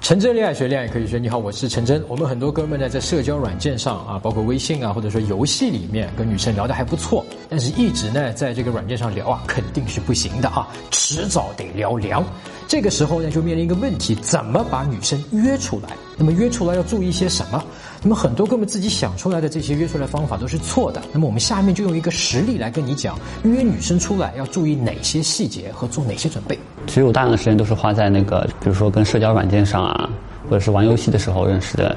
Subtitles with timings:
[0.00, 1.18] 陈真恋爱学，恋爱可以学。
[1.18, 2.04] 你好，我是陈真。
[2.06, 12.22] 我们很多哥们呢，在社交软件上啊，包括微信啊，或者说游戏里面，跟女生聊的还不错，但是一直呢，在这个软件上聊啊，肯定是不行的啊，迟早得聊凉。
[12.68, 15.90] 这个时候呢，就面临一个问题：怎么把女生约出来？
[16.16, 17.62] 那么约出来要注意些什么？
[18.02, 21.00] 那么很多哥们自己想出来的这些约出来方法都是错的。
[21.12, 26.58] 那么我们下面就用一个实例来跟你讲，约女生出来要注意哪些细节和做哪些准备。
[26.86, 30.10] 其实我大量的时间都是花在那个，比如说跟社交软件上啊，
[30.48, 31.94] 或者是玩游戏的时候认识的，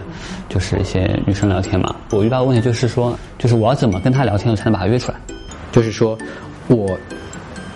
[0.50, 1.95] 就是一些女生聊天嘛。
[2.11, 5.17] 我遇到的问题就是说，就是我要怎么跟她聊天，我才能把她约出来？
[5.72, 6.17] 就是说，
[6.67, 6.97] 我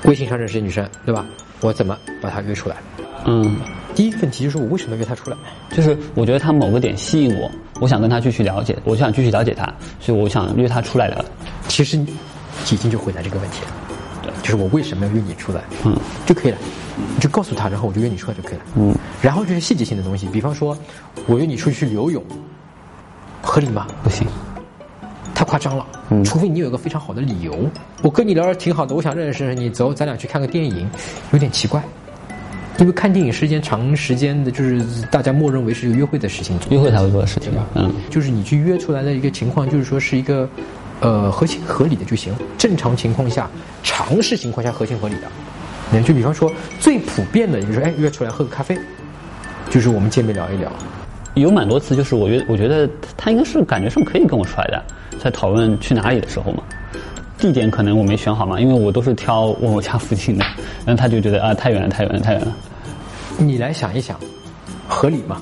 [0.05, 1.25] 微信上认识的女生，对吧？
[1.61, 2.75] 我怎么把他约出来？
[3.25, 3.57] 嗯，
[3.93, 5.37] 第一个问题就是我为什么约他出来？
[5.71, 7.51] 就是我觉得他某个点吸引我，
[7.81, 9.65] 我想跟他继续了解，我想继续了解他，
[9.99, 11.23] 所以我想约他出来聊。
[11.67, 12.17] 其实你
[12.71, 13.71] 已经就回答这个问题了，
[14.23, 16.57] 对就是我为什么要约你出来，嗯，就可以了，
[16.97, 20.77] 你就告诉他，然后我就约你出来就可以了，嗯，然后这些细节性的东西，比方说
[21.27, 22.23] 我约你出去游泳，
[23.41, 23.85] 合理吗？
[24.01, 24.25] 不行，
[25.35, 27.69] 太夸张了，嗯除非你有一个非常好的理由。
[28.01, 30.89] 我跟你聊得挺好的，我想认识认识你，走，咱俩去看个电影，
[31.31, 31.83] 有点奇怪。
[32.79, 37.65] 因为看电影是一件长时间的，就是大家默认为是一个约会的事情，约会才会做的事情对吧？
[37.75, 40.47] 嗯，就是你去约出来的一个情况，就是说是一个，
[41.01, 42.33] 呃，合情合理的就行。
[42.57, 43.49] 正常情况下，
[43.83, 45.27] 常识情况下合情合理的。
[45.91, 46.49] 那就比方说
[46.79, 48.79] 最普遍的，就是说，哎，约出来喝个咖啡，
[49.69, 50.71] 就是我们见面聊一聊。
[51.35, 54.83] 有蛮多次，就是我觉得，我觉得他应该是感觉上可以跟我出来的，
[55.19, 56.63] 在讨论去哪里的时候嘛。
[57.37, 60.43] 地点可能我没选好嘛，因为我都是挑我家附近的，
[60.85, 62.53] 然后他就觉得啊太远了，太远了，太远了，
[63.37, 64.19] 你来想一想，
[64.87, 65.41] 合理吗？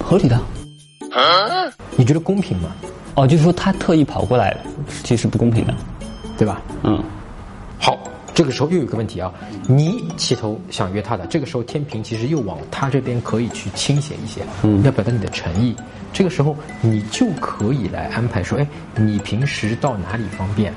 [0.00, 0.40] 合理的。
[1.96, 2.70] 你觉得公平吗？
[3.14, 4.56] 哦，就是说他特意跑过来，
[5.04, 5.74] 其实不公平的。
[6.36, 6.60] 对吧？
[6.82, 7.04] 嗯，好，
[8.36, 9.32] 这个时候又有一个问题啊，
[9.66, 15.74] 你起头想约他的，这个时候天平其实又往他这边可以去倾斜一些，嗯要表达你的诚意。
[16.12, 20.70] 这个时候你就可以来安排说，哎，你平时到哪里方便，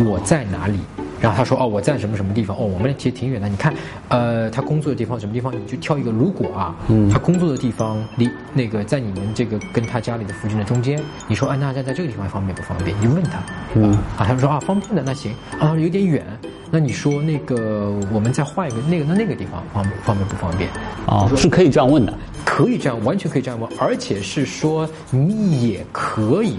[0.00, 0.80] 我在哪里。
[1.20, 3.72] 然后他说哦我在什么什么地方哦我们其实挺远的你看
[4.08, 7.08] 呃他工作的地方什么地方你就挑一个如果啊嗯。
[7.10, 12.96] 他工作的地方离那个在你们这个跟他家里的附近的中间你说哎那在在这个地方方便不方便？
[12.98, 13.38] 你就问他。
[13.74, 13.92] 嗯。
[14.16, 15.32] 啊他就说啊方便的那行。
[15.58, 16.24] 啊有点远。
[16.68, 20.68] 那你说那个我们再换一个那个那那个地方方方便不方便？
[21.06, 22.12] 哦，是可以这样问的。
[22.44, 26.56] 可以这样，完全可以这样问，而且是说你也可以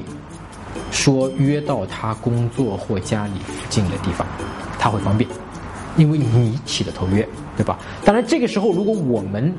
[0.92, 4.28] 说约到他工作或家里附近的地方，
[4.80, 5.30] 他会方便，
[5.96, 7.78] 因为你起的头约，对吧？
[8.06, 9.54] 当然，这个时候如果我们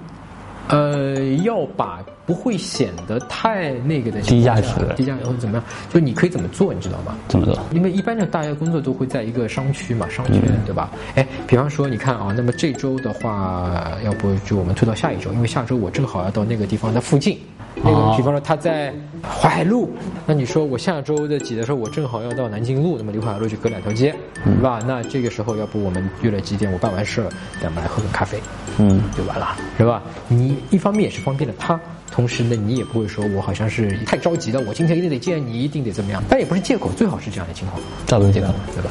[0.69, 7.17] 呃要把不会显得太那个的低价值的低价值或者怎么样，就你可以怎么做，你知道吗？
[7.27, 7.59] 怎么做？
[7.73, 10.91] 因为一般的大家工作都会在一个商区嘛，商圈、对吧？
[11.15, 17.39] 哎，比方说你看啊，那么这周的话，要不就我们推到下一周，因为下周我正好要到那个地方的附近。
[17.81, 19.89] 那个哦，比方说他在淮海路，
[20.27, 24.81] 那你说我下周的几的时候，我正好要到南京路，那么离淮海路就隔两条街，对吧？
[24.85, 26.71] 那这个时候要不我们约了几点？
[26.71, 27.31] 我办完事了，
[27.63, 28.39] 咱们来喝个咖啡，
[28.79, 30.03] 嗯，就完了，是吧？
[30.27, 31.79] 你一方面也是方便了他，
[32.11, 38.49] 同时呢，你也不会说我好像是太着急了，我今天一定得见你，一定得怎么样，但也不是借口，最好是这样的情况，照个借口。
[38.75, 38.91] 对吧？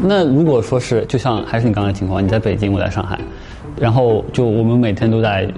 [0.00, 3.18] 那如果说是，就像还是你刚才的情况，你在北京，我在上海，
[3.76, 5.48] 然后就我们每天都在，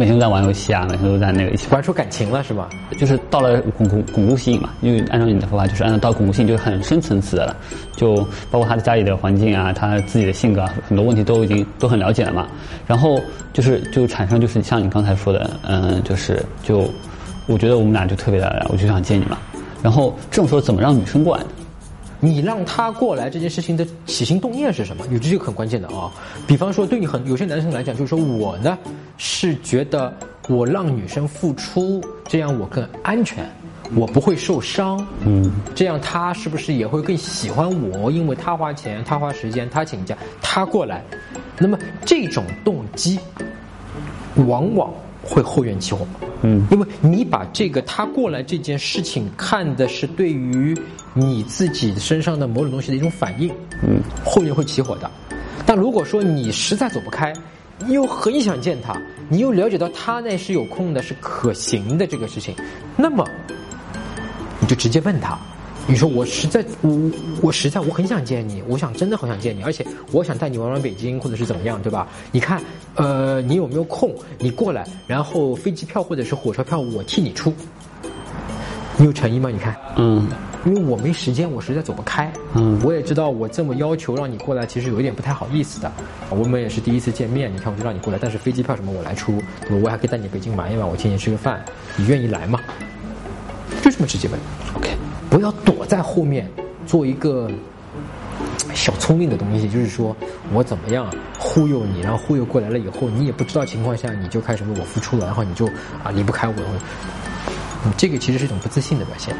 [0.00, 2.70] 每天都在玩游戏啊，每天都在那个一起玩，出感情了是吧？
[2.96, 4.70] 就是到了巩固巩固性嘛。
[4.80, 7.54] 因为按照你的说法，就是按照到巩固性就是很深层次的了，
[7.96, 8.16] 就
[8.50, 12.48] 包括他的家里的环境啊，他自己的性格啊，很多问题都已经都很了解了嘛。
[12.86, 13.20] 然后
[13.52, 16.90] 就是就产生就是像你刚才说的，嗯，就是就
[17.46, 19.36] 我觉得我们俩就特别的，我就想见你嘛。
[19.82, 21.50] 然后这种时候怎么让女生过来呢？
[22.20, 25.06] 你让他过来这件事情的起心动念是什么？
[25.10, 26.12] 有这个很关键的啊。
[26.46, 28.78] 比方说，对你很有些男生来讲，就是说我呢
[29.16, 30.12] 是觉得
[30.48, 33.50] 我让女生付出，这样我更安全，
[33.94, 35.04] 我不会受伤。
[35.24, 38.10] 嗯，这样他是不是也会更喜欢我？
[38.10, 41.02] 因为他花钱，他花时间，他请假，他过来。
[41.58, 43.18] 那么这种动机，
[44.46, 46.06] 往往会后院起火。
[46.42, 50.74] 嗯因为你把这个他过来这件事情看的是对于
[51.12, 53.50] 你自己身上的某种东西的一种反应，
[53.82, 55.10] 嗯，后院会起火的。
[55.66, 57.32] 但如果说你实在走不开，
[57.86, 58.96] 你又很想见他，
[59.28, 62.54] 你又了解到他那是有空的，是可行的这个事情，
[62.96, 63.24] 那么
[64.60, 65.38] 你就直接问他。
[65.90, 67.10] 你说我实在我
[67.42, 72.06] 我实在我很想见你，我想真的很想见你，而且我想带你玩玩北京或者是怎么样，对吧？
[72.30, 72.62] 你看，
[72.94, 74.14] 呃，你有没有空？
[74.38, 77.52] 你过来，然后飞机票或者是火车票我替你出，
[78.96, 79.50] 你有诚意吗？
[79.50, 80.28] 你看，嗯，
[80.64, 82.32] 因为我没时间，我实在走不开。
[82.54, 85.90] 嗯，我也知道我这么要求让你过来，其实有一点不太好意思的。
[86.30, 89.42] 我们也是第一次见面，你看我就让你过来，但是飞机票什么我来出，
[89.82, 91.60] 我还可以带你北京玩一玩，我请你吃个饭，
[91.96, 92.60] 你愿意来吗？
[93.82, 94.38] 就这么直接问。
[95.30, 96.50] 不要躲在后面
[96.86, 97.48] 做一个
[98.74, 100.14] 小聪明的东西，就是说
[100.52, 105.66] 我怎么样忽悠你，然后忽悠过来了以后，你也不知道情况下，你就开始为我付出了，然后你就
[106.02, 106.54] 啊离不开我。
[107.84, 109.34] 嗯，这个其实是一种不自信的表现。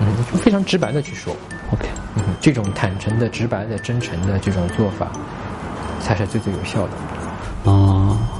[0.00, 0.06] 嗯，
[0.38, 1.34] 非常直白的去说
[1.72, 5.10] ，OK，嗯，这种坦诚的、直白的、真诚的这种做法，
[6.00, 7.70] 才是最最有效的。
[7.70, 8.35] 啊。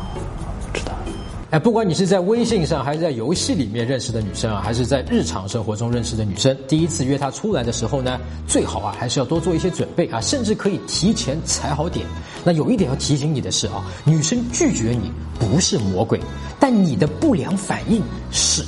[1.50, 12.04] 哎，不管你是在微信上，还是在游戏里面认识的女生啊，还是在日常生活中认识的女生，第一次约她出来的时候呢，最好啊，还是要多做一些准备啊，甚至可以提前踩好点。
[12.44, 16.20] 那有一点要提醒你的是啊，女生拒绝你不是魔鬼，
[16.58, 18.02] 但你的不良反应
[18.32, 18.64] 是。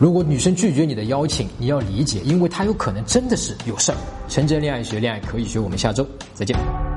[0.00, 3.98] 如果女生拒绝你的邀请，你要理解，因为她有可能真的是有事儿。
[4.28, 6.04] 陈真恋爱学，恋爱可以学，我们下周
[6.34, 6.91] 再见。